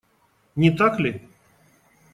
Не 0.55 0.71
так 0.79 0.99
ли? 1.05 1.13